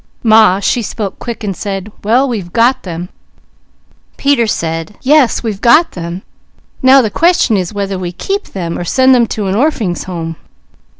"Ma 0.23 0.59
she 0.59 0.81
spoke 0.81 1.19
quick 1.19 1.43
and 1.43 1.55
said: 1.55 1.91
'Well 2.03 2.27
we've 2.27 2.51
got 2.51 2.81
them!' 2.81 3.09
"Peter 4.17 4.47
said, 4.47 4.95
'Yes, 5.03 5.43
we've 5.43 5.61
got 5.61 5.91
them; 5.91 6.23
now 6.81 7.03
the 7.03 7.11
question 7.11 7.55
is 7.55 7.71
whether 7.71 7.99
we 7.99 8.11
keep 8.11 8.45
them, 8.47 8.79
or 8.79 8.83
send 8.83 9.13
them 9.13 9.27
to 9.27 9.45
an 9.45 9.53
Orphings' 9.53 10.05
Home.' 10.05 10.37